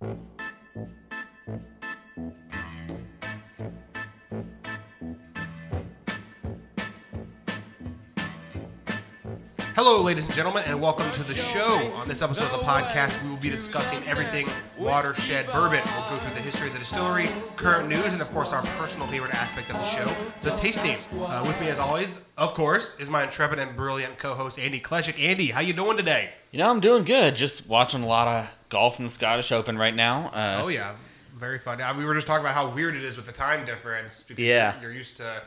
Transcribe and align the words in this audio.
Thank 0.00 0.20
you. 0.76 1.73
Hello, 9.74 10.00
ladies 10.02 10.24
and 10.24 10.32
gentlemen, 10.34 10.62
and 10.66 10.80
welcome 10.80 11.10
to 11.12 11.22
the 11.24 11.34
show. 11.34 11.92
On 11.96 12.06
this 12.06 12.22
episode 12.22 12.44
of 12.44 12.52
the 12.52 12.58
podcast, 12.64 13.20
we 13.24 13.30
will 13.30 13.36
be 13.38 13.50
discussing 13.50 14.00
everything 14.06 14.46
Watershed 14.78 15.46
Bourbon. 15.46 15.82
We'll 15.84 16.10
go 16.10 16.16
through 16.18 16.34
the 16.34 16.40
history 16.42 16.68
of 16.68 16.74
the 16.74 16.78
distillery, 16.78 17.28
current 17.56 17.88
news, 17.88 18.04
and 18.04 18.20
of 18.20 18.30
course, 18.32 18.52
our 18.52 18.62
personal 18.78 19.08
favorite 19.08 19.34
aspect 19.34 19.70
of 19.70 19.76
the 19.76 19.84
show, 19.84 20.08
the 20.42 20.50
tasting. 20.56 20.96
Uh, 21.20 21.42
with 21.46 21.60
me, 21.60 21.68
as 21.68 21.80
always, 21.80 22.18
of 22.38 22.54
course, 22.54 22.94
is 23.00 23.10
my 23.10 23.24
intrepid 23.24 23.58
and 23.58 23.74
brilliant 23.76 24.16
co-host 24.16 24.60
Andy 24.60 24.78
Kleshik. 24.80 25.20
Andy, 25.20 25.46
how 25.48 25.60
you 25.60 25.72
doing 25.72 25.96
today? 25.96 26.30
You 26.52 26.60
know, 26.60 26.70
I'm 26.70 26.80
doing 26.80 27.04
good. 27.04 27.34
Just 27.34 27.66
watching 27.66 28.02
a 28.04 28.06
lot 28.06 28.28
of 28.28 28.46
golf 28.68 29.00
in 29.00 29.06
the 29.06 29.12
Scottish 29.12 29.50
Open 29.50 29.76
right 29.76 29.94
now. 29.94 30.28
Uh, 30.28 30.60
Oh 30.62 30.68
yeah, 30.68 30.94
very 31.34 31.58
fun. 31.58 31.80
Uh, 31.80 31.92
we 31.98 32.04
were 32.04 32.14
just 32.14 32.28
talking 32.28 32.44
about 32.44 32.54
how 32.54 32.72
weird 32.72 32.94
it 32.94 33.04
is 33.04 33.16
with 33.16 33.26
the 33.26 33.32
time 33.32 33.64
difference 33.64 34.22
because 34.22 34.44
Yeah. 34.44 34.74
you're, 34.80 34.90
you're 34.90 34.98
used 34.98 35.16
to. 35.16 35.42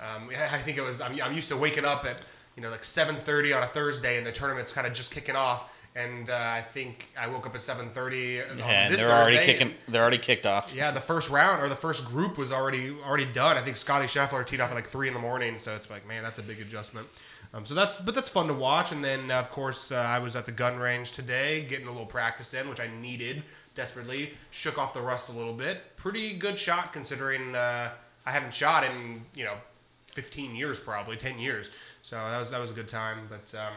Um, 0.00 0.30
I 0.36 0.58
think 0.58 0.78
it 0.78 0.82
was. 0.82 1.00
I'm, 1.00 1.20
I'm 1.20 1.32
used 1.34 1.48
to 1.48 1.56
waking 1.56 1.84
up 1.84 2.04
at 2.04 2.20
you 2.56 2.62
know 2.62 2.70
like 2.70 2.82
7:30 2.82 3.56
on 3.56 3.62
a 3.62 3.66
Thursday 3.66 4.18
and 4.18 4.26
the 4.26 4.32
tournament's 4.32 4.72
kind 4.72 4.86
of 4.86 4.92
just 4.92 5.10
kicking 5.10 5.36
off. 5.36 5.70
And 5.94 6.30
uh, 6.30 6.34
I 6.34 6.62
think 6.62 7.10
I 7.20 7.26
woke 7.26 7.46
up 7.46 7.54
at 7.54 7.60
7:30 7.60 8.50
on 8.50 8.58
yeah, 8.58 8.64
and 8.64 8.98
they're 8.98 9.10
already 9.10 9.44
kicking. 9.44 9.74
They're 9.88 10.00
already 10.00 10.18
kicked 10.18 10.46
off. 10.46 10.74
Yeah, 10.74 10.90
the 10.90 11.02
first 11.02 11.28
round 11.28 11.62
or 11.62 11.68
the 11.68 11.76
first 11.76 12.06
group 12.06 12.38
was 12.38 12.50
already 12.50 12.96
already 13.06 13.26
done. 13.26 13.58
I 13.58 13.62
think 13.62 13.76
Scottie 13.76 14.06
Scheffler 14.06 14.46
teed 14.46 14.60
off 14.60 14.70
at 14.70 14.74
like 14.74 14.86
three 14.86 15.08
in 15.08 15.14
the 15.14 15.20
morning, 15.20 15.58
so 15.58 15.74
it's 15.74 15.90
like, 15.90 16.08
man, 16.08 16.22
that's 16.22 16.38
a 16.38 16.42
big 16.42 16.60
adjustment. 16.60 17.08
Um, 17.54 17.66
so 17.66 17.74
that's 17.74 17.98
but 17.98 18.14
that's 18.14 18.28
fun 18.28 18.46
to 18.46 18.54
watch. 18.54 18.92
And 18.92 19.04
then 19.04 19.30
of 19.30 19.50
course 19.50 19.92
uh, 19.92 19.96
I 19.96 20.18
was 20.18 20.34
at 20.36 20.46
the 20.46 20.52
gun 20.52 20.78
range 20.78 21.12
today, 21.12 21.66
getting 21.66 21.86
a 21.86 21.90
little 21.90 22.06
practice 22.06 22.54
in, 22.54 22.68
which 22.68 22.80
I 22.80 22.88
needed 23.00 23.42
desperately. 23.74 24.32
Shook 24.50 24.78
off 24.78 24.94
the 24.94 25.02
rust 25.02 25.28
a 25.28 25.32
little 25.32 25.52
bit. 25.52 25.96
Pretty 25.96 26.34
good 26.34 26.58
shot 26.58 26.92
considering 26.92 27.54
uh, 27.54 27.90
I 28.24 28.30
haven't 28.30 28.54
shot 28.54 28.84
in 28.84 29.26
you 29.34 29.44
know 29.44 29.54
15 30.12 30.54
years, 30.54 30.78
probably 30.78 31.16
10 31.16 31.38
years. 31.38 31.70
So 32.02 32.16
that 32.16 32.38
was 32.38 32.50
that 32.50 32.60
was 32.60 32.70
a 32.70 32.74
good 32.74 32.88
time. 32.88 33.28
But 33.28 33.58
um, 33.58 33.74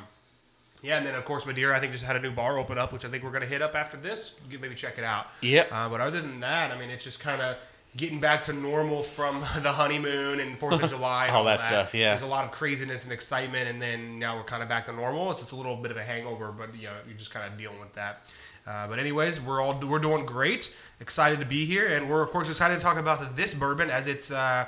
yeah, 0.81 0.97
and 0.97 1.05
then 1.05 1.15
of 1.15 1.25
course 1.25 1.45
Madeira, 1.45 1.75
I 1.75 1.79
think 1.79 1.91
just 1.91 2.03
had 2.03 2.15
a 2.15 2.19
new 2.19 2.31
bar 2.31 2.57
open 2.57 2.77
up, 2.77 2.93
which 2.93 3.05
I 3.05 3.09
think 3.09 3.23
we're 3.23 3.31
gonna 3.31 3.45
hit 3.45 3.61
up 3.61 3.75
after 3.75 3.97
this. 3.97 4.35
Maybe 4.49 4.75
check 4.75 4.97
it 4.97 5.03
out. 5.03 5.27
Yep. 5.41 5.69
Uh, 5.71 5.89
but 5.89 6.01
other 6.01 6.21
than 6.21 6.39
that, 6.41 6.71
I 6.71 6.79
mean, 6.79 6.89
it's 6.89 7.03
just 7.03 7.19
kind 7.19 7.41
of 7.41 7.57
getting 7.97 8.19
back 8.19 8.43
to 8.43 8.53
normal 8.53 9.03
from 9.03 9.39
the 9.61 9.71
honeymoon 9.71 10.39
and 10.39 10.59
Fourth 10.59 10.81
of 10.81 10.89
July, 10.95 11.27
and 11.27 11.35
All 11.35 11.45
that 11.45 11.61
stuff, 11.61 11.93
yeah. 11.93 12.09
There's 12.09 12.23
a 12.23 12.27
lot 12.27 12.45
of 12.45 12.51
craziness 12.51 13.05
and 13.05 13.13
excitement, 13.13 13.69
and 13.69 13.81
then 13.81 14.19
now 14.19 14.35
we're 14.37 14.43
kind 14.43 14.61
of 14.61 14.69
back 14.69 14.85
to 14.87 14.91
normal. 14.93 15.31
It's 15.31 15.39
just 15.39 15.53
a 15.53 15.55
little 15.55 15.77
bit 15.77 15.91
of 15.91 15.97
a 15.97 16.03
hangover, 16.03 16.51
but 16.51 16.75
you 16.75 16.83
know, 16.83 16.93
you're 17.07 17.17
just 17.17 17.31
kind 17.31 17.51
of 17.51 17.57
dealing 17.57 17.79
with 17.79 17.93
that. 17.93 18.27
Uh, 18.67 18.87
but 18.87 18.97
anyways, 18.99 19.39
we're 19.39 19.61
all 19.61 19.79
we're 19.79 19.99
doing 19.99 20.25
great. 20.25 20.73
Excited 20.99 21.39
to 21.39 21.45
be 21.45 21.65
here, 21.65 21.87
and 21.87 22.09
we're 22.09 22.21
of 22.23 22.31
course 22.31 22.49
excited 22.49 22.75
to 22.75 22.81
talk 22.81 22.97
about 22.97 23.35
this 23.35 23.53
bourbon 23.53 23.89
as 23.89 24.07
it's. 24.07 24.31
Uh, 24.31 24.65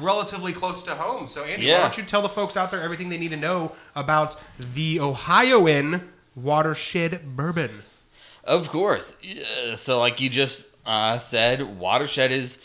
Relatively 0.00 0.52
close 0.52 0.82
to 0.84 0.94
home. 0.94 1.28
So, 1.28 1.44
Andy, 1.44 1.70
why 1.70 1.78
don't 1.78 1.96
you 1.96 2.04
tell 2.04 2.22
the 2.22 2.28
folks 2.28 2.56
out 2.56 2.70
there 2.70 2.82
everything 2.82 3.08
they 3.08 3.18
need 3.18 3.30
to 3.30 3.36
know 3.36 3.72
about 3.94 4.40
the 4.58 5.00
Ohioan 5.00 6.10
watershed 6.34 7.36
bourbon? 7.36 7.82
Of 8.42 8.70
course. 8.70 9.16
So, 9.76 9.98
like 10.00 10.20
you 10.20 10.30
just 10.30 10.68
uh, 10.84 11.18
said, 11.18 11.78
Watershed 11.78 12.32
is 12.32 12.58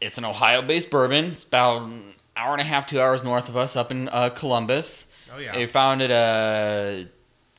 it's 0.00 0.18
an 0.18 0.24
Ohio-based 0.24 0.90
bourbon. 0.90 1.26
It's 1.26 1.44
about 1.44 1.82
an 1.82 2.14
hour 2.36 2.52
and 2.52 2.60
a 2.60 2.64
half, 2.64 2.86
two 2.86 3.00
hours 3.00 3.22
north 3.22 3.48
of 3.48 3.56
us, 3.56 3.76
up 3.76 3.90
in 3.90 4.08
uh, 4.10 4.30
Columbus. 4.30 5.08
Oh, 5.32 5.38
yeah. 5.38 5.52
They 5.52 5.66
founded 5.66 6.10
uh, 6.10 7.08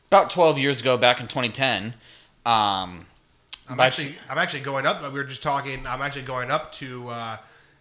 about 0.10 0.32
12 0.32 0.60
years 0.60 0.80
ago, 0.80 0.98
back 0.98 1.20
in 1.20 1.28
2010. 1.28 1.96
Um, 2.46 3.06
I'm 3.70 3.80
actually 3.80 4.18
I'm 4.30 4.38
actually 4.38 4.62
going 4.62 4.86
up. 4.86 5.02
We 5.04 5.10
were 5.10 5.26
just 5.26 5.44
talking. 5.44 5.86
I'm 5.86 6.02
actually 6.02 6.22
going 6.22 6.50
up 6.52 6.72
to 6.74 7.10
uh, 7.10 7.38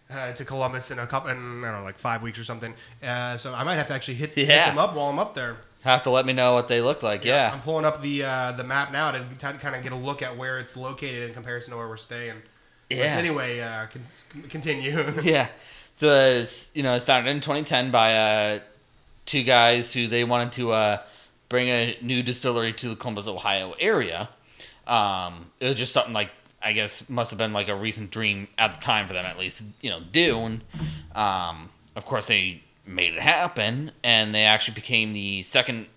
uh, 0.09 0.31
to 0.33 0.45
Columbus 0.45 0.91
in 0.91 0.99
a 0.99 1.07
couple 1.07 1.29
in 1.31 1.37
I 1.63 1.71
don't 1.71 1.79
know 1.79 1.83
like 1.83 1.99
five 1.99 2.21
weeks 2.21 2.39
or 2.39 2.43
something. 2.43 2.73
Uh, 3.03 3.37
so 3.37 3.53
I 3.53 3.63
might 3.63 3.75
have 3.75 3.87
to 3.87 3.93
actually 3.93 4.15
hit, 4.15 4.31
hit 4.33 4.47
Yeah. 4.47 4.69
them 4.69 4.77
up 4.77 4.93
while 4.95 5.07
I'm 5.07 5.19
up 5.19 5.35
there. 5.35 5.57
have 5.83 6.03
to 6.03 6.09
let 6.09 6.25
me 6.25 6.33
know 6.33 6.53
what 6.53 6.67
they 6.67 6.81
look 6.81 7.03
like. 7.03 7.23
Yeah. 7.25 7.51
I'm 7.53 7.61
pulling 7.61 7.85
up 7.85 8.01
the 8.01 8.23
uh, 8.23 8.51
the 8.53 8.63
map 8.63 8.91
now 8.91 9.11
to, 9.11 9.19
to 9.19 9.53
kind 9.53 9.75
of 9.75 9.83
get 9.83 9.91
a 9.91 9.95
look 9.95 10.21
at 10.21 10.37
where 10.37 10.59
it's 10.59 10.75
located 10.75 11.27
in 11.27 11.33
comparison 11.33 11.71
to 11.71 11.77
where 11.77 11.87
we're 11.87 11.97
staying. 11.97 12.35
But 12.89 12.97
Yeah. 12.97 13.15
anyway, 13.17 13.59
uh, 13.59 13.87
con- 13.87 14.43
continue. 14.49 15.13
yeah. 15.23 15.47
So 15.97 16.07
it's, 16.39 16.71
you 16.73 16.83
know, 16.83 16.95
it's 16.95 17.05
founded 17.05 17.31
in 17.35 17.41
2010 17.41 17.89
by 17.91 18.15
uh, 18.15 18.59
two 19.25 19.43
guys 19.43 19.91
who 19.91 20.07
they 20.07 20.23
wanted 20.23 20.51
to 20.53 20.71
uh, 20.71 21.01
bring 21.49 21.67
a 21.69 21.97
new 22.01 22.21
distillery 22.23 22.71
to 22.73 22.89
the 22.89 22.95
Columbus, 22.95 23.27
Ohio 23.27 23.73
area. 23.79 24.29
Um, 24.85 25.47
it 25.59 25.65
was 25.67 25.75
just 25.75 25.91
something 25.91 26.13
like 26.13 26.29
I 26.67 26.73
guess 26.73 27.07
must 27.09 27.31
have 27.31 27.37
been 27.37 27.53
like 27.53 27.69
a 27.69 27.75
recent 27.75 28.11
dream 28.11 28.47
at 28.57 28.73
the 28.73 28.79
time 28.81 29.07
for 29.07 29.13
them 29.13 29.25
at 29.25 29.39
least, 29.39 29.63
you 29.81 29.89
know. 29.89 30.01
And 30.13 30.61
um, 31.15 31.69
of 31.95 32.05
course 32.05 32.27
they 32.27 32.61
made 32.85 33.13
it 33.13 33.21
happen, 33.21 33.91
and 34.03 34.35
they 34.35 34.43
actually 34.43 34.75
became 34.75 35.13
the 35.13 35.43
second 35.43 35.87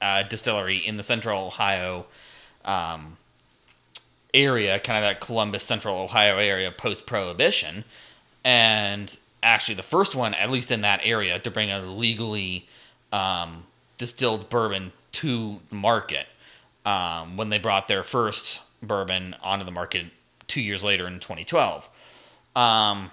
uh, 0.00 0.22
distillery 0.22 0.78
in 0.78 0.96
the 0.96 1.02
Central 1.02 1.46
Ohio. 1.46 2.06
Um, 2.64 3.16
area, 4.32 4.78
kind 4.78 5.04
of 5.04 5.08
that 5.08 5.20
Columbus, 5.20 5.64
Central 5.64 5.96
Ohio 5.98 6.38
area 6.38 6.70
post 6.70 7.06
Prohibition. 7.06 7.84
And 8.44 9.16
actually, 9.42 9.74
the 9.74 9.82
first 9.82 10.14
one, 10.14 10.34
at 10.34 10.50
least 10.50 10.70
in 10.70 10.82
that 10.82 11.00
area, 11.02 11.38
to 11.40 11.50
bring 11.50 11.70
a 11.70 11.80
legally 11.80 12.68
um, 13.12 13.64
distilled 13.98 14.48
bourbon 14.48 14.92
to 15.12 15.60
the 15.68 15.74
market 15.74 16.26
um, 16.86 17.36
when 17.36 17.48
they 17.48 17.58
brought 17.58 17.88
their 17.88 18.02
first 18.02 18.60
bourbon 18.82 19.34
onto 19.42 19.64
the 19.64 19.70
market 19.70 20.06
two 20.50 20.60
years 20.60 20.84
later 20.84 21.06
in 21.06 21.20
2012. 21.20 21.88
Um, 22.56 23.10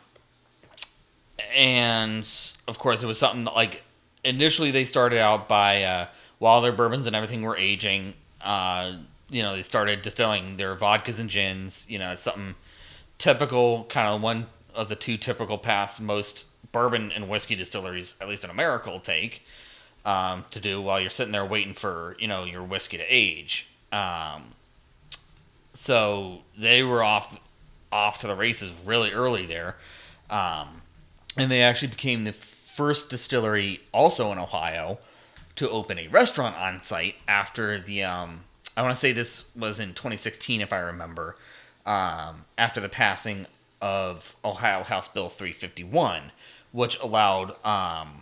and 1.56 2.28
of 2.68 2.80
course, 2.80 3.04
it 3.04 3.06
was 3.06 3.20
something 3.20 3.44
that, 3.46 3.54
like, 3.56 3.84
initially 4.24 4.72
they 4.72 4.84
started 4.84 5.20
out 5.20 5.48
by, 5.48 5.84
uh, 5.84 6.08
while 6.40 6.62
their 6.62 6.72
bourbons 6.72 7.08
and 7.08 7.16
everything 7.16 7.44
were 7.44 7.56
aging, 7.56 8.16
uh, 8.42 8.94
you 9.30 9.44
know, 9.44 9.56
they 9.56 9.62
started 9.62 10.02
distilling 10.02 10.58
their 10.58 10.76
vodkas 10.76 11.20
and 11.20 11.30
gins. 11.30 11.86
You 11.88 12.00
know, 12.00 12.12
it's 12.12 12.24
something 12.24 12.56
typical, 13.18 13.86
kind 13.86 14.08
of 14.08 14.22
one 14.22 14.48
of 14.74 14.90
the 14.90 14.96
two 14.96 15.18
typical 15.18 15.58
paths 15.58 16.00
most 16.00 16.46
bourbon 16.72 17.12
and 17.12 17.30
whiskey 17.30 17.56
distilleries, 17.56 18.16
at 18.20 18.28
least 18.28 18.44
in 18.44 18.50
America, 18.50 18.90
will 18.90 19.00
take 19.00 19.44
um, 20.06 20.46
to 20.52 20.60
do 20.60 20.82
while 20.82 21.00
you're 21.00 21.10
sitting 21.10 21.32
there 21.32 21.46
waiting 21.46 21.74
for, 21.74 22.16
you 22.20 22.28
know, 22.28 22.44
your 22.44 22.64
whiskey 22.64 22.98
to 22.98 23.04
age. 23.04 23.68
Um, 23.92 24.54
so 25.74 26.40
they 26.58 26.84
were 26.84 27.04
off 27.04 27.40
off 27.92 28.20
to 28.20 28.28
the 28.28 28.36
races 28.36 28.72
really 28.86 29.12
early 29.12 29.46
there, 29.46 29.78
um, 30.30 30.82
and 31.38 31.52
they 31.52 31.62
actually 31.62 31.88
became 31.88 32.24
the 32.24 32.34
first 32.34 33.10
distillery, 33.10 33.82
also 33.92 34.32
in 34.32 34.38
Ohio, 34.38 35.00
to 35.56 35.70
open 35.70 35.98
a 35.98 36.08
restaurant 36.08 36.56
on 36.56 36.84
site 36.84 37.16
after 37.28 37.80
the. 37.80 38.04
Um, 38.04 38.42
I 38.76 38.84
want 38.84 38.94
to 38.94 39.00
say 39.00 39.12
this 39.12 39.46
was 39.56 39.80
in 39.80 39.90
2016, 39.90 40.62
if 40.62 40.72
I 40.72 40.78
remember, 40.78 41.36
um, 41.86 42.46
after 42.58 42.80
the 42.80 42.90
passing 42.90 43.48
of 43.82 44.36
Ohio 44.46 44.84
House 44.84 45.08
Bill 45.08 45.30
351, 45.30 46.32
which 46.72 47.00
allowed 47.00 47.56
um, 47.66 48.22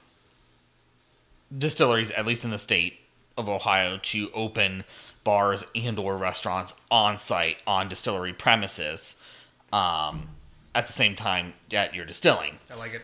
distilleries, 1.57 2.11
at 2.11 2.25
least 2.25 2.45
in 2.45 2.51
the 2.51 2.57
state 2.57 2.99
of 3.37 3.49
Ohio, 3.49 3.99
to 4.01 4.29
open 4.33 4.83
bars 5.23 5.65
and 5.75 5.99
or 5.99 6.17
restaurants 6.17 6.73
on 6.89 7.17
site 7.17 7.57
on 7.67 7.89
distillery 7.89 8.33
premises 8.33 9.17
um, 9.73 10.29
at 10.73 10.87
the 10.87 10.93
same 10.93 11.15
time 11.15 11.53
that 11.69 11.93
you're 11.93 12.05
distilling. 12.05 12.59
I 12.71 12.75
like 12.75 12.93
it. 12.93 13.01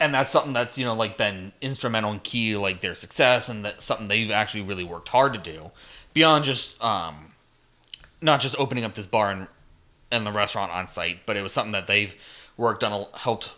And 0.00 0.12
that's 0.12 0.32
something 0.32 0.52
that's, 0.52 0.76
you 0.76 0.84
know, 0.84 0.94
like 0.94 1.16
been 1.16 1.52
instrumental 1.60 2.10
and 2.10 2.22
key 2.22 2.52
to 2.52 2.58
like 2.58 2.80
their 2.80 2.94
success 2.94 3.48
and 3.48 3.64
that's 3.64 3.84
something 3.84 4.08
they've 4.08 4.32
actually 4.32 4.62
really 4.62 4.82
worked 4.82 5.10
hard 5.10 5.32
to 5.34 5.38
do. 5.38 5.70
Beyond 6.12 6.44
just 6.44 6.82
um 6.82 7.32
not 8.20 8.40
just 8.40 8.56
opening 8.58 8.84
up 8.84 8.94
this 8.94 9.06
bar 9.06 9.30
and 9.30 9.46
and 10.10 10.26
the 10.26 10.32
restaurant 10.32 10.72
on 10.72 10.88
site, 10.88 11.24
but 11.24 11.36
it 11.36 11.42
was 11.42 11.52
something 11.52 11.72
that 11.72 11.86
they've 11.86 12.14
worked 12.56 12.84
on, 12.84 12.92
a- 12.92 13.18
helped 13.18 13.50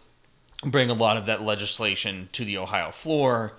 bring 0.63 0.89
a 0.91 0.95
lot 0.95 1.17
of 1.17 1.27
that 1.27 1.43
legislation 1.43 2.29
to 2.33 2.45
the 2.45 2.57
Ohio 2.57 2.91
floor 2.91 3.55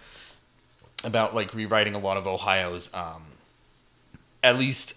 about 1.06 1.36
like 1.36 1.54
rewriting 1.54 1.96
a 1.96 2.00
lot 2.00 2.18
of 2.18 2.28
Ohio's 2.28 2.90
um, 2.94 3.24
at 4.44 4.58
least 4.58 4.96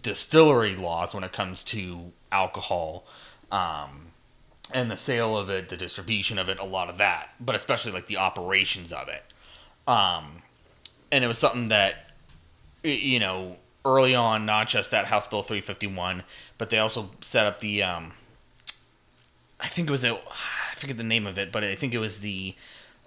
distillery 0.00 0.74
laws 0.74 1.14
when 1.14 1.22
it 1.22 1.32
comes 1.32 1.62
to 1.62 2.12
alcohol 2.32 3.04
um, 3.52 4.06
and 4.72 4.90
the 4.90 4.96
sale 4.96 5.36
of 5.36 5.50
it, 5.50 5.68
the 5.68 5.76
distribution 5.76 6.38
of 6.38 6.48
it, 6.48 6.58
a 6.58 6.64
lot 6.64 6.88
of 6.88 6.98
that, 6.98 7.30
but 7.38 7.54
especially 7.54 7.92
like 7.92 8.06
the 8.06 8.16
operations 8.16 8.92
of 8.92 9.08
it. 9.08 9.22
Um, 9.86 10.42
and 11.12 11.22
it 11.22 11.28
was 11.28 11.38
something 11.38 11.66
that 11.66 12.10
you 12.82 13.20
know 13.20 13.56
early 13.84 14.14
on, 14.14 14.46
not 14.46 14.68
just 14.68 14.90
that 14.90 15.06
House 15.06 15.26
Bill 15.26 15.42
351, 15.42 16.24
but 16.58 16.70
they 16.70 16.78
also 16.78 17.10
set 17.20 17.46
up 17.46 17.60
the 17.60 17.82
um, 17.82 18.12
I 19.60 19.66
think 19.66 19.88
it 19.88 19.90
was 19.90 20.02
the 20.02 20.16
I 20.16 20.74
forget 20.74 20.96
the 20.96 21.04
name 21.04 21.26
of 21.26 21.38
it, 21.38 21.52
but 21.52 21.62
I 21.62 21.74
think 21.74 21.94
it 21.94 21.98
was 21.98 22.18
the 22.18 22.54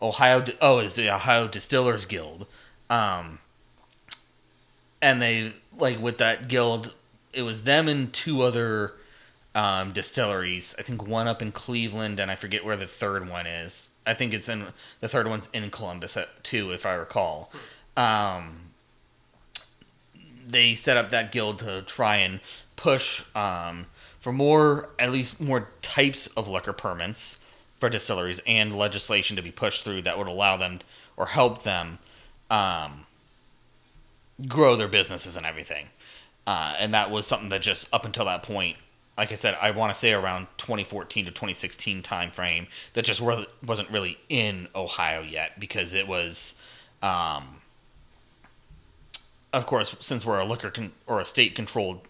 Ohio. 0.01 0.45
Oh, 0.61 0.79
it's 0.79 0.93
the 0.93 1.09
Ohio 1.09 1.47
Distillers 1.47 2.05
Guild. 2.05 2.47
Um, 2.89 3.39
and 5.01 5.21
they 5.21 5.53
like 5.77 5.99
with 5.99 6.17
that 6.17 6.47
guild, 6.47 6.93
it 7.33 7.43
was 7.43 7.63
them 7.63 7.87
and 7.87 8.11
two 8.11 8.41
other 8.41 8.93
um, 9.53 9.93
distilleries. 9.93 10.75
I 10.77 10.83
think 10.83 11.05
one 11.05 11.27
up 11.27 11.41
in 11.41 11.51
Cleveland, 11.51 12.19
and 12.19 12.31
I 12.31 12.35
forget 12.35 12.63
where 12.63 12.77
the 12.77 12.87
third 12.87 13.29
one 13.29 13.47
is. 13.47 13.89
I 14.05 14.13
think 14.13 14.33
it's 14.33 14.47
in 14.47 14.67
the 15.01 15.07
third 15.07 15.27
one's 15.27 15.49
in 15.53 15.69
Columbus 15.69 16.15
uh, 16.15 16.25
too, 16.43 16.71
if 16.71 16.85
I 16.85 16.93
recall. 16.93 17.51
Um, 17.95 18.71
they 20.47 20.75
set 20.75 20.95
up 20.95 21.09
that 21.09 21.31
guild 21.31 21.59
to 21.59 21.81
try 21.81 22.17
and 22.17 22.39
push 22.75 23.23
um, 23.35 23.87
for 24.19 24.31
more, 24.31 24.89
at 24.97 25.11
least 25.11 25.41
more 25.41 25.69
types 25.81 26.27
of 26.37 26.47
liquor 26.47 26.73
permits 26.73 27.37
for 27.79 27.89
distilleries 27.89 28.41
and 28.47 28.75
legislation 28.75 29.35
to 29.35 29.41
be 29.41 29.51
pushed 29.51 29.83
through 29.83 30.01
that 30.03 30.17
would 30.17 30.27
allow 30.27 30.57
them 30.57 30.79
or 31.15 31.27
help 31.27 31.63
them 31.63 31.99
um, 32.49 33.05
grow 34.47 34.75
their 34.75 34.87
businesses 34.87 35.35
and 35.35 35.45
everything. 35.45 35.87
Uh, 36.45 36.75
and 36.79 36.93
that 36.93 37.11
was 37.11 37.27
something 37.27 37.49
that 37.49 37.61
just 37.61 37.87
up 37.91 38.05
until 38.05 38.25
that 38.25 38.43
point, 38.43 38.77
like 39.17 39.31
I 39.31 39.35
said, 39.35 39.57
I 39.59 39.71
want 39.71 39.93
to 39.93 39.99
say 39.99 40.13
around 40.13 40.47
2014 40.57 41.25
to 41.25 41.31
2016 41.31 42.03
timeframe, 42.03 42.67
that 42.93 43.03
just 43.03 43.19
wasn't 43.19 43.89
really 43.89 44.17
in 44.29 44.67
Ohio 44.75 45.21
yet 45.21 45.59
because 45.59 45.93
it 45.93 46.07
was, 46.07 46.55
um, 47.01 47.61
of 49.51 49.65
course, 49.65 49.95
since 49.99 50.25
we're 50.25 50.39
a 50.39 50.45
liquor 50.45 50.69
con- 50.69 50.93
or 51.07 51.19
a 51.19 51.25
state 51.25 51.55
controlled 51.55 52.01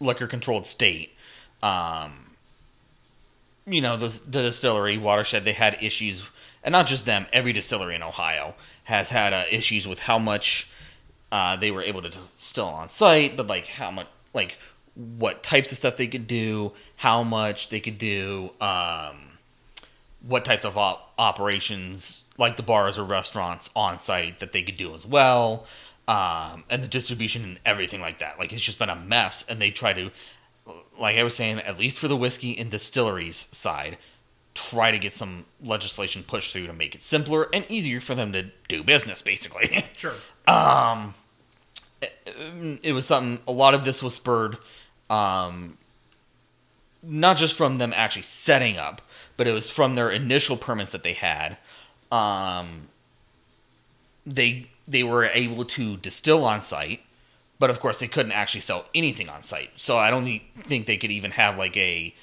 liquor 0.00 0.26
controlled 0.26 0.66
state, 0.66 1.12
um, 1.62 2.27
you 3.68 3.80
know 3.80 3.96
the 3.96 4.08
the 4.26 4.42
distillery 4.42 4.98
watershed 4.98 5.44
they 5.44 5.52
had 5.52 5.78
issues, 5.80 6.24
and 6.62 6.72
not 6.72 6.86
just 6.86 7.04
them. 7.04 7.26
Every 7.32 7.52
distillery 7.52 7.94
in 7.94 8.02
Ohio 8.02 8.54
has 8.84 9.10
had 9.10 9.32
uh, 9.32 9.44
issues 9.50 9.86
with 9.86 10.00
how 10.00 10.18
much 10.18 10.68
uh, 11.30 11.56
they 11.56 11.70
were 11.70 11.82
able 11.82 12.02
to 12.02 12.08
distill 12.08 12.66
on 12.66 12.88
site, 12.88 13.36
but 13.36 13.46
like 13.46 13.66
how 13.66 13.90
much 13.90 14.06
like 14.34 14.58
what 14.94 15.42
types 15.42 15.70
of 15.70 15.78
stuff 15.78 15.96
they 15.96 16.06
could 16.06 16.26
do, 16.26 16.72
how 16.96 17.22
much 17.22 17.68
they 17.68 17.80
could 17.80 17.98
do, 17.98 18.50
um, 18.60 19.16
what 20.26 20.44
types 20.44 20.64
of 20.64 20.76
op- 20.76 21.12
operations 21.18 22.22
like 22.36 22.56
the 22.56 22.62
bars 22.62 22.98
or 22.98 23.04
restaurants 23.04 23.70
on 23.76 23.98
site 23.98 24.40
that 24.40 24.52
they 24.52 24.62
could 24.62 24.76
do 24.76 24.94
as 24.94 25.04
well, 25.06 25.66
um, 26.06 26.64
and 26.70 26.82
the 26.82 26.88
distribution 26.88 27.44
and 27.44 27.58
everything 27.64 28.00
like 28.00 28.18
that. 28.20 28.38
Like 28.38 28.52
it's 28.52 28.62
just 28.62 28.78
been 28.78 28.88
a 28.88 28.96
mess, 28.96 29.44
and 29.48 29.60
they 29.60 29.70
try 29.70 29.92
to, 29.92 30.10
like 30.98 31.16
I 31.16 31.22
was 31.22 31.34
saying, 31.34 31.60
at 31.60 31.78
least 31.78 31.98
for 31.98 32.08
the 32.08 32.16
whiskey 32.16 32.58
and 32.58 32.70
distilleries 32.70 33.48
side, 33.52 33.98
try 34.54 34.90
to 34.90 34.98
get 34.98 35.12
some 35.12 35.44
legislation 35.62 36.22
pushed 36.22 36.52
through 36.52 36.66
to 36.66 36.72
make 36.72 36.94
it 36.94 37.02
simpler 37.02 37.48
and 37.52 37.64
easier 37.68 38.00
for 38.00 38.14
them 38.14 38.32
to 38.32 38.50
do 38.68 38.82
business, 38.82 39.22
basically. 39.22 39.86
Sure. 39.96 40.14
um, 40.46 41.14
it, 42.00 42.80
it 42.82 42.92
was 42.92 43.06
something. 43.06 43.42
A 43.48 43.52
lot 43.52 43.74
of 43.74 43.84
this 43.84 44.02
was 44.02 44.14
spurred 44.14 44.58
um, 45.10 45.78
not 47.02 47.36
just 47.36 47.56
from 47.56 47.78
them 47.78 47.92
actually 47.94 48.22
setting 48.22 48.76
up, 48.76 49.02
but 49.36 49.46
it 49.46 49.52
was 49.52 49.70
from 49.70 49.94
their 49.94 50.10
initial 50.10 50.56
permits 50.56 50.92
that 50.92 51.02
they 51.02 51.12
had. 51.12 51.56
Um, 52.10 52.88
they 54.26 54.68
they 54.86 55.02
were 55.02 55.26
able 55.26 55.64
to 55.64 55.96
distill 55.98 56.44
on 56.44 56.60
site, 56.62 57.00
but 57.58 57.70
of 57.70 57.80
course 57.80 57.98
they 57.98 58.08
couldn't 58.08 58.32
actually 58.32 58.60
sell 58.60 58.86
anything 58.94 59.28
on 59.28 59.42
site. 59.42 59.70
So 59.76 59.98
I 59.98 60.10
don't 60.10 60.40
think 60.62 60.86
they 60.86 60.96
could 60.96 61.10
even 61.10 61.32
have 61.32 61.58
like 61.58 61.76
a 61.76 62.14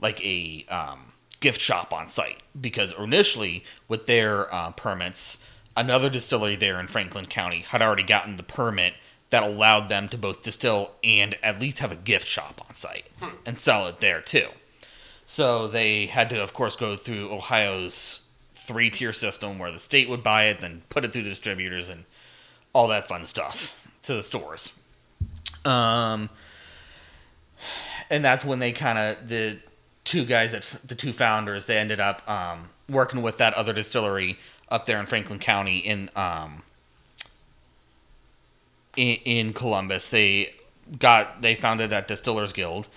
like 0.00 0.22
a 0.24 0.64
um, 0.68 1.12
gift 1.40 1.60
shop 1.60 1.92
on 1.92 2.08
site 2.08 2.42
because 2.58 2.94
initially 2.98 3.64
with 3.88 4.06
their 4.06 4.52
uh, 4.54 4.70
permits, 4.72 5.38
another 5.76 6.08
distillery 6.08 6.56
there 6.56 6.78
in 6.80 6.86
Franklin 6.86 7.26
County 7.26 7.62
had 7.62 7.82
already 7.82 8.04
gotten 8.04 8.36
the 8.36 8.42
permit 8.42 8.94
that 9.30 9.42
allowed 9.42 9.88
them 9.88 10.08
to 10.08 10.16
both 10.16 10.42
distill 10.42 10.92
and 11.04 11.36
at 11.42 11.60
least 11.60 11.80
have 11.80 11.92
a 11.92 11.96
gift 11.96 12.26
shop 12.26 12.64
on 12.66 12.74
site 12.74 13.06
hmm. 13.20 13.34
and 13.44 13.58
sell 13.58 13.86
it 13.86 14.00
there 14.00 14.20
too. 14.20 14.48
So 15.26 15.68
they 15.68 16.06
had 16.06 16.30
to, 16.30 16.42
of 16.42 16.54
course, 16.54 16.74
go 16.76 16.96
through 16.96 17.30
Ohio's 17.30 18.20
three 18.54 18.88
tier 18.88 19.12
system 19.12 19.58
where 19.58 19.70
the 19.70 19.78
state 19.78 20.08
would 20.08 20.22
buy 20.22 20.44
it, 20.44 20.60
then 20.60 20.82
put 20.88 21.04
it 21.04 21.12
through 21.12 21.24
distributors 21.24 21.90
and 21.90 22.04
all 22.72 22.88
that 22.88 23.08
fun 23.08 23.26
stuff 23.26 23.74
to 24.02 24.14
the 24.14 24.22
stores. 24.22 24.72
Um, 25.64 26.30
and 28.10 28.24
that's 28.24 28.44
when 28.44 28.58
they 28.58 28.72
kind 28.72 28.98
of 28.98 29.28
the 29.28 29.58
two 30.04 30.24
guys 30.24 30.52
that 30.52 30.64
the 30.86 30.94
two 30.94 31.12
founders 31.12 31.66
they 31.66 31.76
ended 31.76 32.00
up 32.00 32.28
um, 32.28 32.70
working 32.88 33.22
with 33.22 33.36
that 33.38 33.54
other 33.54 33.72
distillery 33.72 34.38
up 34.70 34.86
there 34.86 34.98
in 34.98 35.06
Franklin 35.06 35.38
County 35.38 35.78
in 35.78 36.10
um, 36.16 36.62
in, 38.96 39.16
in 39.24 39.52
Columbus. 39.52 40.08
They 40.08 40.54
got 40.98 41.42
they 41.42 41.54
founded 41.54 41.90
that 41.90 42.08
Distillers 42.08 42.52
Guild, 42.52 42.88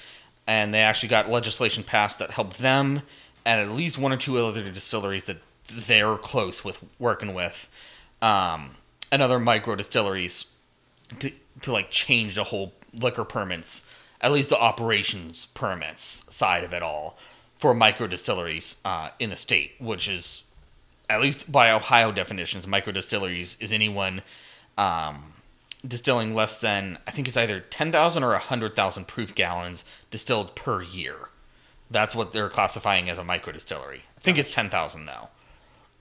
and 0.48 0.74
they 0.74 0.80
actually 0.80 1.10
got 1.10 1.30
legislation 1.30 1.84
passed 1.84 2.20
that 2.20 2.32
helped 2.32 2.60
them 2.60 3.02
and 3.46 3.60
at 3.60 3.72
least 3.72 3.98
one 3.98 4.12
or 4.12 4.18
two 4.18 4.38
other 4.38 4.70
distilleries 4.70 5.26
that 5.26 5.38
they're 5.68 6.18
close 6.18 6.64
with 6.64 6.80
working 7.00 7.34
with, 7.34 7.70
um, 8.22 8.72
and 9.12 9.22
other 9.22 9.40
micro 9.40 9.76
distilleries 9.76 10.46
to 11.20 11.32
to 11.62 11.72
like 11.72 11.92
change 11.92 12.36
the 12.36 12.46
whole 12.46 12.74
liquor 12.94 13.24
permits, 13.24 13.84
at 14.20 14.32
least 14.32 14.50
the 14.50 14.58
operations 14.58 15.46
permits 15.54 16.24
side 16.30 16.64
of 16.64 16.74
it 16.74 16.82
all 16.82 17.18
for 17.58 17.74
micro 17.74 18.08
distilleries 18.08 18.78
uh, 18.84 19.10
in 19.20 19.30
the 19.30 19.36
state, 19.36 19.74
which 19.80 20.08
is 20.08 20.44
at 21.10 21.22
least 21.22 21.52
by 21.52 21.72
Ohio 21.72 22.12
definitions, 22.12 22.66
micro 22.66 22.94
distilleries 22.94 23.58
is 23.60 23.72
anyone 23.72 24.22
um, 24.78 25.34
distilling 25.86 26.34
less 26.34 26.60
than 26.60 26.98
I 27.06 27.12
think 27.12 27.28
it's 27.28 27.38
either 27.38 27.60
ten 27.60 27.92
thousand 27.92 28.24
or 28.24 28.34
hundred 28.38 28.76
thousand 28.76 29.08
proof 29.08 29.36
gallons 29.36 29.84
distilled 30.10 30.56
per 30.56 30.82
year. 30.82 31.30
That's 31.90 32.16
what 32.16 32.32
they're 32.32 32.50
classifying 32.50 33.10
as 33.10 33.18
a 33.18 33.24
micro 33.24 33.52
distillery. 33.52 34.04
I 34.18 34.22
think 34.22 34.38
it's 34.38 34.50
ten 34.50 34.70
thousand 34.70 35.06
though. 35.06 35.28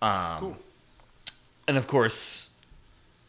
Um, 0.07 0.39
cool. 0.39 0.57
And 1.67 1.77
of 1.77 1.87
course, 1.87 2.50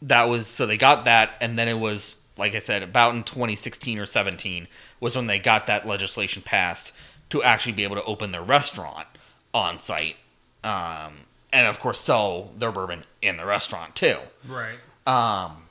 that 0.02 0.24
was 0.24 0.46
so 0.48 0.66
they 0.66 0.76
got 0.76 1.04
that, 1.04 1.34
and 1.40 1.58
then 1.58 1.68
it 1.68 1.78
was 1.78 2.16
like 2.36 2.54
I 2.54 2.58
said, 2.58 2.82
about 2.82 3.14
in 3.14 3.24
2016 3.24 3.98
or 3.98 4.06
17 4.06 4.66
was 5.00 5.16
when 5.16 5.26
they 5.26 5.38
got 5.38 5.66
that 5.66 5.86
legislation 5.86 6.42
passed 6.42 6.92
to 7.30 7.42
actually 7.42 7.72
be 7.72 7.84
able 7.84 7.96
to 7.96 8.04
open 8.04 8.32
their 8.32 8.42
restaurant 8.42 9.06
on 9.54 9.78
site, 9.78 10.16
um, 10.64 11.26
and 11.52 11.66
of 11.66 11.78
course 11.78 12.00
sell 12.00 12.50
their 12.58 12.72
bourbon 12.72 13.04
in 13.20 13.36
the 13.36 13.44
restaurant 13.44 13.94
too. 13.94 14.18
Right. 14.48 14.78
Um, 15.06 15.64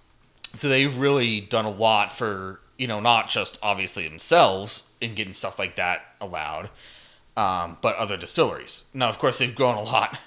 so 0.53 0.69
they've 0.69 0.95
really 0.95 1.41
done 1.41 1.65
a 1.65 1.71
lot 1.71 2.11
for 2.11 2.59
you 2.77 2.87
know 2.87 2.99
not 2.99 3.29
just 3.29 3.57
obviously 3.61 4.07
themselves 4.07 4.83
in 4.99 5.15
getting 5.15 5.33
stuff 5.33 5.57
like 5.57 5.75
that 5.77 6.01
allowed, 6.19 6.69
um, 7.35 7.77
but 7.81 7.95
other 7.95 8.17
distilleries. 8.17 8.83
Now, 8.93 9.09
of 9.09 9.17
course, 9.17 9.39
they've 9.39 9.55
grown 9.55 9.77
a 9.77 9.83
lot 9.83 10.19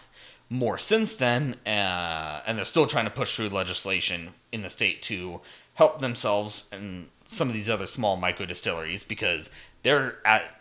more 0.51 0.79
since 0.79 1.15
then, 1.15 1.57
uh, 1.67 2.43
and 2.47 2.59
they're 2.59 2.65
still 2.65 2.87
trying 2.87 3.07
to 3.07 3.11
push 3.11 3.35
through 3.37 3.49
legislation 3.49 4.31
in 4.53 4.63
the 4.63 4.71
state 4.71 5.03
to 5.03 5.41
help 5.75 6.01
themselves 6.01 6.65
and 6.71 7.09
some 7.29 7.49
of 7.49 7.55
these 7.55 7.69
other 7.71 7.87
small 7.87 8.17
micro 8.17 8.47
distilleries 8.47 9.03
because 9.05 9.51
they're 9.83 10.19
at. 10.25 10.61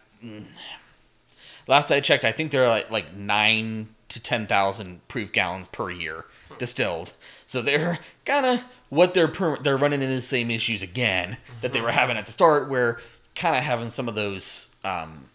Last 1.67 1.91
I 1.91 1.99
checked, 1.99 2.25
I 2.25 2.31
think 2.31 2.51
they're 2.51 2.67
like 2.67 2.89
like 2.89 3.13
nine 3.15 3.89
to 4.09 4.19
ten 4.19 4.47
thousand 4.47 5.07
proof 5.07 5.31
gallons 5.31 5.67
per 5.67 5.89
year 5.91 6.25
distilled. 6.57 7.13
So 7.47 7.61
they're 7.61 7.99
kind 8.25 8.45
of 8.45 8.61
what 8.89 9.13
they're 9.13 9.27
per- 9.27 9.61
they're 9.61 9.77
running 9.77 10.01
into 10.01 10.15
the 10.15 10.21
same 10.21 10.51
issues 10.51 10.81
again 10.81 11.37
that 11.61 11.73
they 11.73 11.81
were 11.81 11.91
having 11.91 12.17
at 12.17 12.25
the 12.25 12.31
start, 12.31 12.69
where 12.69 12.99
kind 13.35 13.55
of 13.55 13.63
having 13.63 13.89
some 13.89 14.07
of 14.07 14.15
those. 14.15 14.69
Um, 14.83 15.25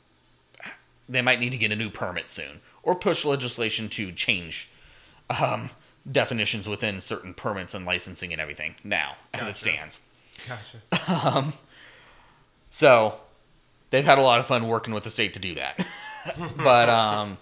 they 1.08 1.22
might 1.22 1.40
need 1.40 1.50
to 1.50 1.58
get 1.58 1.72
a 1.72 1.76
new 1.76 1.90
permit 1.90 2.30
soon, 2.30 2.60
or 2.82 2.94
push 2.94 3.24
legislation 3.24 3.88
to 3.90 4.12
change 4.12 4.68
um, 5.30 5.70
definitions 6.10 6.68
within 6.68 7.00
certain 7.00 7.34
permits 7.34 7.74
and 7.74 7.84
licensing 7.84 8.32
and 8.32 8.40
everything 8.40 8.74
now 8.84 9.16
gotcha. 9.32 9.44
as 9.44 9.50
it 9.50 9.56
stands. 9.58 10.00
Gotcha. 10.46 11.12
um, 11.36 11.52
so 12.70 13.16
they've 13.90 14.04
had 14.04 14.18
a 14.18 14.22
lot 14.22 14.40
of 14.40 14.46
fun 14.46 14.68
working 14.68 14.94
with 14.94 15.04
the 15.04 15.10
state 15.10 15.34
to 15.34 15.40
do 15.40 15.54
that. 15.56 15.86
but 16.56 16.88
um, 16.88 17.38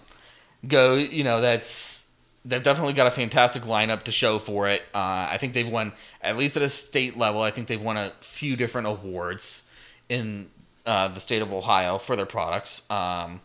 go, 0.67 0.95
you 0.95 1.23
know, 1.23 1.41
that's 1.41 2.05
they've 2.45 2.63
definitely 2.63 2.93
got 2.93 3.07
a 3.07 3.11
fantastic 3.11 3.63
lineup 3.63 4.03
to 4.03 4.11
show 4.11 4.39
for 4.39 4.69
it. 4.69 4.81
Uh, 4.93 5.27
I 5.29 5.37
think 5.37 5.53
they've 5.53 5.67
won 5.67 5.93
at 6.21 6.37
least 6.37 6.55
at 6.57 6.63
a 6.63 6.69
state 6.69 7.17
level. 7.17 7.41
I 7.41 7.51
think 7.51 7.67
they've 7.67 7.81
won 7.81 7.97
a 7.97 8.13
few 8.21 8.55
different 8.55 8.87
awards 8.87 9.63
in 10.09 10.49
uh, 10.85 11.09
the 11.09 11.19
state 11.19 11.41
of 11.41 11.53
Ohio 11.53 11.97
for 11.97 12.15
their 12.15 12.25
products. 12.25 12.89
Um, 12.89 13.41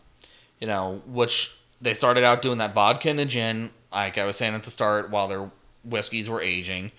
you 0.63 0.67
know, 0.67 1.01
which 1.05 1.53
they 1.81 1.93
started 1.93 2.23
out 2.23 2.41
doing 2.41 2.59
that 2.59 2.73
vodka 2.73 3.09
and 3.09 3.19
a 3.19 3.25
gin, 3.25 3.69
like 3.91 4.17
I 4.17 4.23
was 4.23 4.37
saying 4.37 4.53
at 4.53 4.63
the 4.63 4.71
start, 4.71 5.09
while 5.09 5.27
their 5.27 5.51
whiskeys 5.83 6.29
were 6.29 6.41
aging. 6.41 6.93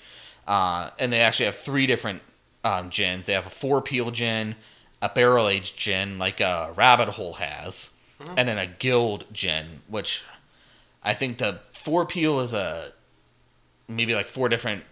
Uh, 0.46 0.90
and 0.98 1.10
they 1.10 1.20
actually 1.20 1.46
have 1.46 1.56
three 1.56 1.86
different 1.86 2.20
um, 2.62 2.90
gins. 2.90 3.24
They 3.24 3.32
have 3.32 3.46
a 3.46 3.50
four 3.50 3.80
peel 3.80 4.10
gin, 4.10 4.56
a 5.00 5.08
barrel 5.08 5.48
aged 5.48 5.78
gin, 5.78 6.18
like 6.18 6.42
a 6.42 6.74
Rabbit 6.76 7.08
Hole 7.08 7.32
has, 7.32 7.88
mm-hmm. 8.20 8.34
and 8.36 8.46
then 8.46 8.58
a 8.58 8.66
guild 8.66 9.24
gin, 9.32 9.80
which 9.88 10.22
I 11.02 11.14
think 11.14 11.38
the 11.38 11.60
four 11.74 12.04
peel 12.04 12.40
is 12.40 12.52
a 12.52 12.92
maybe 13.88 14.14
like 14.14 14.28
four 14.28 14.50
different 14.50 14.84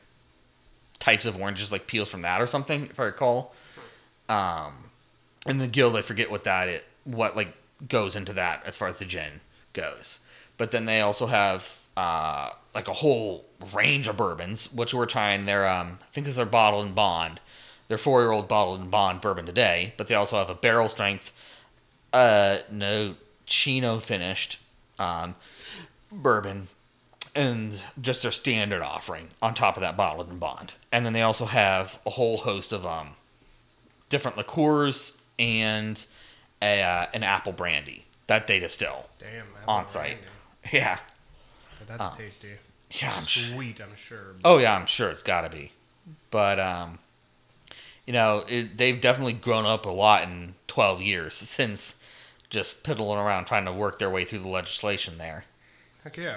types 0.99 1.26
of 1.26 1.38
oranges, 1.38 1.71
like 1.71 1.87
peels 1.87 2.09
from 2.09 2.23
that 2.23 2.41
or 2.41 2.47
something, 2.47 2.87
if 2.87 2.99
I 2.99 3.02
recall. 3.02 3.55
Um, 4.31 4.85
and 5.45 5.61
the 5.61 5.67
guild 5.67 5.95
I 5.95 6.00
forget 6.00 6.31
what 6.31 6.45
that 6.45 6.69
it 6.69 6.87
what 7.05 7.37
like 7.37 7.55
goes 7.89 8.17
into 8.17 8.33
that 8.35 8.62
as 8.65 8.77
far 8.77 8.89
as 8.89 8.99
the 8.99 9.05
gin 9.05 9.41
goes. 9.73 10.19
But 10.57 10.71
then 10.71 10.85
they 10.85 11.01
also 11.01 11.27
have 11.27 11.83
uh, 11.97 12.51
like 12.75 12.89
a 12.89 12.93
whole 12.93 13.45
range 13.75 14.09
of 14.09 14.17
bourbons, 14.17 14.73
which 14.73 14.95
we're 14.95 15.07
trying. 15.07 15.47
Their 15.47 15.69
um, 15.69 15.99
I 16.03 16.12
think 16.12 16.25
this 16.25 16.33
is 16.33 16.37
their 16.37 16.47
bottled 16.47 16.87
and 16.87 16.95
bond. 16.95 17.41
Their 17.89 17.99
four 17.99 18.23
year 18.23 18.33
old 18.33 18.49
bottled 18.49 18.81
and 18.81 18.91
bond 18.91 19.21
bourbon 19.21 19.45
today, 19.45 19.95
but 19.97 20.09
they 20.09 20.15
also 20.15 20.39
have 20.39 20.49
a 20.49 20.55
barrel 20.55 20.89
strength, 20.89 21.33
uh, 22.12 22.59
no 22.71 23.17
chino 23.45 23.99
finished, 23.99 24.59
um, 24.99 25.35
bourbon, 26.11 26.69
and 27.35 27.85
just 28.01 28.23
their 28.23 28.31
standard 28.31 28.83
offering 28.83 29.29
on 29.43 29.55
top 29.55 29.77
of 29.77 29.83
that 29.83 29.97
bottled 29.97 30.29
and 30.31 30.41
bond. 30.41 30.75
And 30.91 31.05
then 31.05 31.12
they 31.12 31.23
also 31.23 31.47
have 31.47 31.99
a 32.07 32.11
whole 32.11 32.39
host 32.39 32.73
of 32.73 32.87
um, 32.87 33.11
different 34.09 34.37
liqueurs 34.37 35.12
and 35.39 36.05
a, 36.62 36.83
uh, 36.83 37.07
an 37.12 37.23
apple 37.23 37.52
brandy 37.52 38.07
that 38.28 38.47
they 38.47 38.59
distill 38.59 39.07
Damn. 39.19 39.47
on 39.69 39.87
site. 39.87 40.19
Yeah. 40.73 40.99
But 41.78 41.99
that's 41.99 42.16
tasty. 42.16 42.52
Yeah, 42.92 43.14
I'm 43.16 43.25
sure. 43.25 43.54
Sweet, 43.54 43.81
I'm 43.81 43.97
sure. 43.97 44.37
Oh 44.45 44.59
yeah, 44.59 44.75
I'm 44.75 44.87
sure 44.87 45.11
it's 45.11 45.23
got 45.23 45.40
to 45.42 45.49
be. 45.49 45.73
But 46.31 46.61
um, 46.61 46.99
you 48.07 48.12
know, 48.12 48.45
it, 48.49 48.76
they've 48.76 49.00
definitely 49.00 49.33
grown 49.33 49.66
up 49.66 49.87
a 49.87 49.90
lot 49.90 50.23
in 50.23 50.54
12 50.69 51.02
years 51.02 51.35
since 51.35 51.97
just 52.50 52.83
piddling 52.83 53.19
around 53.19 53.47
trying 53.47 53.64
to 53.64 53.73
work 53.73 53.99
their 53.99 54.11
way 54.11 54.25
through 54.25 54.40
the 54.40 54.49
legislation 54.49 55.19
there. 55.19 55.45
Heck 56.04 56.16
yeah. 56.16 56.37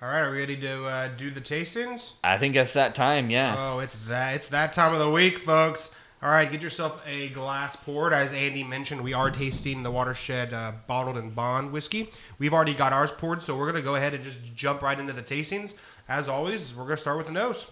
All 0.00 0.08
right, 0.08 0.20
are 0.20 0.30
we 0.30 0.38
ready 0.38 0.56
to 0.58 0.84
uh, 0.84 1.08
do 1.16 1.30
the 1.30 1.40
tastings? 1.40 2.10
I 2.22 2.38
think 2.38 2.54
it's 2.54 2.72
that 2.72 2.94
time, 2.94 3.30
yeah. 3.30 3.54
Oh, 3.58 3.78
it's 3.80 3.96
that 4.06 4.36
it's 4.36 4.46
that 4.48 4.72
time 4.72 4.92
of 4.92 5.00
the 5.00 5.10
week, 5.10 5.38
folks. 5.38 5.90
All 6.20 6.30
right, 6.30 6.50
get 6.50 6.62
yourself 6.62 7.00
a 7.06 7.28
glass 7.28 7.76
poured. 7.76 8.12
As 8.12 8.32
Andy 8.32 8.64
mentioned, 8.64 9.02
we 9.02 9.12
are 9.12 9.30
tasting 9.30 9.84
the 9.84 9.90
Watershed 9.90 10.52
uh, 10.52 10.72
bottled 10.88 11.16
and 11.16 11.32
bond 11.32 11.70
whiskey. 11.70 12.10
We've 12.40 12.52
already 12.52 12.74
got 12.74 12.92
ours 12.92 13.12
poured, 13.12 13.42
so 13.44 13.56
we're 13.56 13.66
gonna 13.66 13.82
go 13.82 13.94
ahead 13.94 14.14
and 14.14 14.24
just 14.24 14.38
jump 14.56 14.82
right 14.82 14.98
into 14.98 15.12
the 15.12 15.22
tastings. 15.22 15.74
As 16.08 16.28
always, 16.28 16.74
we're 16.74 16.84
gonna 16.84 16.96
start 16.96 17.18
with 17.18 17.26
the 17.26 17.32
nose. 17.32 17.66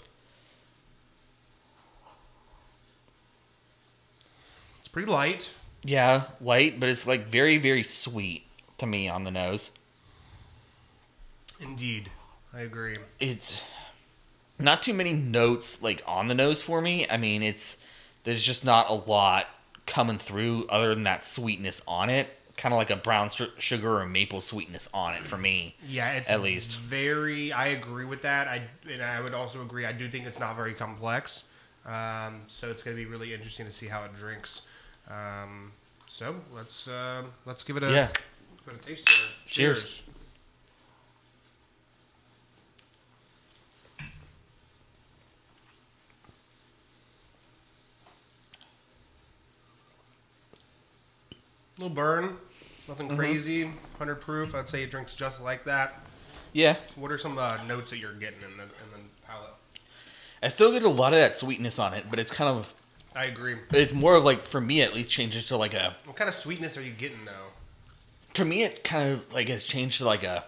It's 4.78 4.88
pretty 4.88 5.10
light. 5.10 5.50
yeah, 5.82 6.24
light, 6.40 6.78
but 6.80 6.88
it's 6.88 7.06
like 7.06 7.26
very, 7.26 7.58
very 7.58 7.82
sweet 7.82 8.44
to 8.78 8.86
me 8.86 9.08
on 9.08 9.24
the 9.24 9.30
nose. 9.30 9.70
Indeed, 11.60 12.10
I 12.54 12.60
agree. 12.60 12.98
It's 13.18 13.62
not 14.58 14.82
too 14.82 14.94
many 14.94 15.12
notes 15.12 15.82
like 15.82 16.02
on 16.06 16.28
the 16.28 16.34
nose 16.34 16.60
for 16.62 16.80
me. 16.80 17.08
I 17.08 17.16
mean, 17.16 17.42
it's 17.42 17.78
there's 18.26 18.42
just 18.42 18.62
not 18.64 18.90
a 18.90 18.92
lot 18.92 19.46
coming 19.86 20.18
through 20.18 20.66
other 20.68 20.92
than 20.94 21.04
that 21.04 21.24
sweetness 21.24 21.80
on 21.88 22.10
it. 22.10 22.28
Kind 22.58 22.72
of 22.74 22.76
like 22.78 22.90
a 22.90 22.96
brown 22.96 23.30
su- 23.30 23.50
sugar 23.58 23.98
or 24.00 24.06
maple 24.06 24.40
sweetness 24.40 24.88
on 24.92 25.14
it 25.14 25.24
for 25.24 25.36
me. 25.38 25.76
Yeah, 25.86 26.12
it's 26.12 26.28
At 26.30 26.42
least. 26.42 26.78
very. 26.78 27.52
I 27.52 27.68
agree 27.68 28.04
with 28.06 28.22
that. 28.22 28.48
I 28.48 28.62
and 28.90 29.02
I 29.02 29.20
would 29.20 29.34
also 29.34 29.62
agree. 29.62 29.84
I 29.86 29.92
do 29.92 30.08
think 30.10 30.26
it's 30.26 30.38
not 30.40 30.56
very 30.56 30.74
complex. 30.74 31.44
Um, 31.86 32.42
so 32.48 32.70
it's 32.70 32.82
going 32.82 32.96
to 32.96 33.02
be 33.02 33.06
really 33.08 33.32
interesting 33.32 33.64
to 33.66 33.72
see 33.72 33.86
how 33.86 34.04
it 34.04 34.16
drinks. 34.16 34.62
Um, 35.08 35.72
so 36.08 36.36
let's 36.54 36.88
uh, 36.88 37.24
let's 37.44 37.62
give 37.62 37.76
it 37.76 37.82
a 37.82 37.90
Yeah. 37.92 38.08
give 38.64 38.74
it 38.74 38.80
a 38.82 38.86
taste. 38.88 39.08
Here. 39.08 39.18
Cheers. 39.46 39.78
Cheers. 39.80 40.02
Little 51.78 51.94
burn, 51.94 52.36
nothing 52.88 53.08
Mm-hmm. 53.08 53.16
crazy. 53.16 53.70
Hundred 53.98 54.16
proof. 54.16 54.54
I'd 54.54 54.68
say 54.68 54.82
it 54.82 54.90
drinks 54.90 55.14
just 55.14 55.40
like 55.40 55.64
that. 55.64 56.02
Yeah, 56.52 56.76
What 56.94 57.12
are 57.12 57.18
some 57.18 57.36
uh, 57.36 57.62
notes 57.64 57.90
that 57.90 57.98
you're 57.98 58.14
getting 58.14 58.40
in 58.40 58.56
the 58.56 58.62
in 58.64 58.68
the 58.92 58.98
palate? 59.26 59.50
I 60.42 60.48
still 60.48 60.72
get 60.72 60.82
a 60.84 60.88
lot 60.88 61.12
of 61.12 61.18
that 61.18 61.38
sweetness 61.38 61.78
on 61.78 61.92
it, 61.94 62.06
but 62.08 62.18
it's 62.18 62.30
kind 62.30 62.48
of 62.48 62.72
I 63.14 63.24
agree. 63.24 63.56
it's 63.72 63.92
more 63.92 64.14
of 64.14 64.24
like 64.24 64.42
for 64.42 64.60
me 64.60 64.80
at 64.82 64.94
least 64.94 65.10
changes 65.10 65.46
to 65.46 65.56
like 65.56 65.74
a 65.74 65.96
What 66.04 66.16
kind 66.16 66.28
of 66.28 66.34
sweetness 66.34 66.76
are 66.78 66.82
you 66.82 66.92
getting 66.92 67.24
though? 67.24 67.32
to 68.34 68.44
me 68.44 68.62
it 68.64 68.84
kind 68.84 69.12
of 69.12 69.32
like 69.32 69.48
has 69.48 69.64
changed 69.64 69.98
to 69.98 70.04
like 70.04 70.22
a 70.22 70.44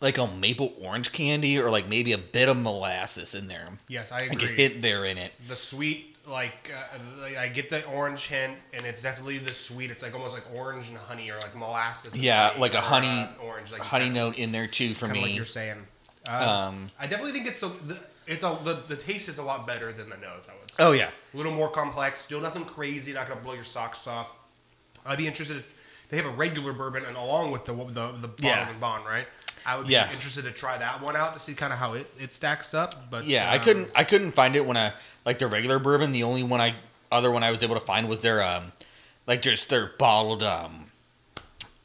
like 0.00 0.18
a 0.18 0.26
maple 0.26 0.74
orange 0.80 1.12
candy 1.12 1.58
or 1.58 1.70
like 1.70 1.88
maybe 1.88 2.12
a 2.12 2.18
bit 2.18 2.48
of 2.50 2.56
molasses 2.56 3.34
in 3.34 3.46
there. 3.46 3.70
Yes, 3.88 4.12
I 4.12 4.20
Like 4.28 4.42
a 4.42 4.44
agree. 4.46 4.56
hint 4.56 4.82
there 4.82 5.04
in 5.06 5.16
it. 5.18 5.32
the 5.48 5.56
sweet, 5.56 6.15
like, 6.26 6.72
uh, 6.74 6.98
like 7.22 7.36
I 7.36 7.48
get 7.48 7.70
the 7.70 7.84
orange 7.86 8.26
hint, 8.26 8.56
and 8.72 8.84
it's 8.86 9.02
definitely 9.02 9.38
the 9.38 9.54
sweet. 9.54 9.90
It's 9.90 10.02
like 10.02 10.14
almost 10.14 10.34
like 10.34 10.44
orange 10.54 10.88
and 10.88 10.96
honey, 10.98 11.30
or 11.30 11.38
like 11.38 11.54
molasses. 11.56 12.14
and 12.14 12.22
Yeah, 12.22 12.48
honey, 12.48 12.60
like 12.60 12.74
a 12.74 12.78
or, 12.78 12.82
honey 12.82 13.08
uh, 13.22 13.42
orange, 13.42 13.70
like 13.72 13.80
honey 13.82 14.06
kinda, 14.06 14.20
note 14.20 14.36
in 14.36 14.52
there 14.52 14.66
too 14.66 14.94
for 14.94 15.06
kinda 15.06 15.20
like 15.20 15.30
me. 15.30 15.36
you're 15.36 15.46
saying. 15.46 15.86
Uh, 16.28 16.32
Um, 16.50 16.90
I 16.98 17.06
definitely 17.06 17.32
think 17.32 17.46
it's 17.46 17.62
a, 17.62 17.68
the, 17.68 17.98
it's 18.26 18.42
a 18.42 18.58
the, 18.64 18.82
the 18.88 18.96
taste 18.96 19.28
is 19.28 19.38
a 19.38 19.42
lot 19.42 19.66
better 19.66 19.92
than 19.92 20.10
the 20.10 20.16
nose. 20.16 20.44
I 20.48 20.52
would 20.60 20.72
say. 20.72 20.82
Oh 20.82 20.92
yeah. 20.92 21.10
a 21.32 21.36
little 21.36 21.52
more 21.52 21.70
complex. 21.70 22.20
Still 22.20 22.40
nothing 22.40 22.64
crazy. 22.64 23.12
Not 23.12 23.28
gonna 23.28 23.40
blow 23.40 23.54
your 23.54 23.64
socks 23.64 24.06
off. 24.06 24.32
I'd 25.04 25.18
be 25.18 25.26
interested. 25.28 25.58
If 25.58 25.74
they 26.10 26.16
have 26.16 26.26
a 26.26 26.30
regular 26.30 26.72
bourbon 26.72 27.04
and 27.04 27.16
along 27.16 27.52
with 27.52 27.64
the 27.64 27.72
the 27.74 28.12
the 28.20 28.28
bottle 28.28 28.34
Yeah. 28.40 28.68
and 28.68 28.80
bond, 28.80 29.06
right? 29.06 29.26
I 29.66 29.76
would 29.76 29.86
be 29.86 29.92
Yeah. 29.94 30.10
interested 30.12 30.44
to 30.44 30.52
try 30.52 30.78
that 30.78 31.02
one 31.02 31.16
out 31.16 31.34
to 31.34 31.40
see 31.40 31.54
kind 31.54 31.72
of 31.72 31.78
how 31.78 31.94
it, 31.94 32.10
it 32.18 32.32
stacks 32.32 32.72
up. 32.74 33.10
But 33.10 33.24
Yeah, 33.24 33.50
I 33.50 33.56
um, 33.58 33.64
couldn't 33.64 33.90
I 33.94 34.04
couldn't 34.04 34.32
find 34.32 34.54
it 34.56 34.64
when 34.64 34.76
I 34.76 34.92
like 35.24 35.38
their 35.38 35.48
regular 35.48 35.78
bourbon. 35.78 36.12
The 36.12 36.22
only 36.22 36.42
one 36.42 36.60
I 36.60 36.76
other 37.10 37.30
one 37.30 37.42
I 37.42 37.50
was 37.50 37.62
able 37.62 37.74
to 37.74 37.80
find 37.84 38.08
was 38.08 38.20
their 38.22 38.42
um 38.42 38.72
like 39.26 39.42
just 39.42 39.68
their 39.68 39.92
bottled 39.98 40.42
um 40.42 40.86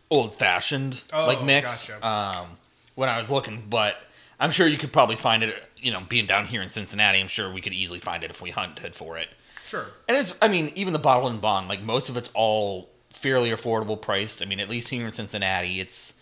old 0.09 0.35
fashioned 0.35 1.03
Oh, 1.13 1.25
like 1.25 1.43
mix. 1.43 1.87
gotcha. 1.87 2.05
Um 2.07 2.57
when 2.95 3.09
I 3.09 3.19
was 3.21 3.29
looking, 3.29 3.65
but 3.69 3.97
I'm 4.39 4.51
sure 4.51 4.67
you 4.67 4.77
could 4.77 4.91
probably 4.91 5.15
find 5.15 5.43
it, 5.43 5.63
you 5.77 5.91
know, 5.91 6.01
being 6.07 6.25
down 6.25 6.45
here 6.45 6.61
in 6.61 6.69
Cincinnati, 6.69 7.19
I'm 7.19 7.27
sure 7.27 7.51
we 7.51 7.61
could 7.61 7.73
easily 7.73 7.99
find 7.99 8.23
it 8.23 8.29
if 8.29 8.41
we 8.41 8.49
hunted 8.51 8.93
for 8.95 9.17
it. 9.17 9.29
Sure. 9.67 9.87
And 10.07 10.17
it's 10.17 10.33
I 10.41 10.47
mean, 10.47 10.71
even 10.75 10.93
the 10.93 10.99
bottle 10.99 11.27
and 11.29 11.39
bond, 11.39 11.67
like 11.69 11.81
most 11.81 12.09
of 12.09 12.17
it's 12.17 12.29
all 12.33 12.89
fairly 13.13 13.49
affordable 13.51 13.99
priced. 14.01 14.41
I 14.41 14.45
mean, 14.45 14.59
at 14.59 14.69
least 14.69 14.89
here 14.89 15.05
in 15.07 15.13
Cincinnati, 15.13 15.79
it's 15.79 16.13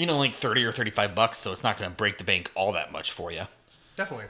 you 0.00 0.06
know, 0.06 0.16
like 0.16 0.34
30 0.34 0.64
or 0.64 0.72
35 0.72 1.14
bucks, 1.14 1.38
so 1.38 1.52
it's 1.52 1.62
not 1.62 1.76
going 1.76 1.90
to 1.90 1.96
break 1.96 2.16
the 2.16 2.24
bank 2.24 2.50
all 2.54 2.72
that 2.72 2.90
much 2.90 3.12
for 3.12 3.30
you. 3.30 3.42
Definitely. 3.96 4.26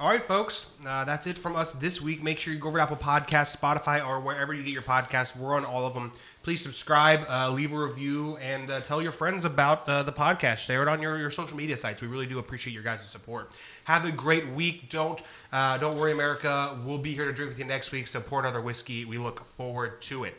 All 0.00 0.08
right, 0.08 0.26
folks. 0.26 0.70
Uh, 0.84 1.04
that's 1.04 1.28
it 1.28 1.38
from 1.38 1.54
us 1.54 1.70
this 1.70 2.02
week. 2.02 2.20
Make 2.20 2.40
sure 2.40 2.52
you 2.52 2.58
go 2.58 2.66
over 2.68 2.78
to 2.78 2.82
Apple 2.82 2.96
Podcasts, 2.96 3.56
Spotify, 3.56 4.04
or 4.04 4.18
wherever 4.18 4.52
you 4.52 4.64
get 4.64 4.72
your 4.72 4.82
podcasts. 4.82 5.36
We're 5.36 5.54
on 5.54 5.64
all 5.64 5.86
of 5.86 5.94
them. 5.94 6.10
Please 6.42 6.60
subscribe, 6.60 7.24
uh, 7.28 7.50
leave 7.50 7.72
a 7.72 7.78
review, 7.78 8.36
and 8.38 8.68
uh, 8.68 8.80
tell 8.80 9.00
your 9.00 9.12
friends 9.12 9.44
about 9.44 9.88
uh, 9.88 10.02
the 10.02 10.12
podcast. 10.12 10.56
Share 10.56 10.82
it 10.82 10.88
on 10.88 11.00
your, 11.00 11.16
your 11.16 11.30
social 11.30 11.56
media 11.56 11.76
sites. 11.76 12.02
We 12.02 12.08
really 12.08 12.26
do 12.26 12.40
appreciate 12.40 12.74
your 12.74 12.82
guys' 12.82 13.08
support. 13.08 13.52
Have 13.84 14.04
a 14.04 14.10
great 14.10 14.48
week. 14.48 14.90
Don't 14.90 15.20
uh, 15.52 15.78
don't 15.78 15.96
worry, 15.96 16.10
America. 16.10 16.76
We'll 16.84 16.98
be 16.98 17.14
here 17.14 17.26
to 17.26 17.32
drink 17.32 17.50
with 17.50 17.60
you 17.60 17.66
next 17.66 17.92
week. 17.92 18.08
Support 18.08 18.44
other 18.44 18.60
whiskey. 18.60 19.04
We 19.04 19.18
look 19.18 19.46
forward 19.56 20.02
to 20.02 20.24
it. 20.24 20.34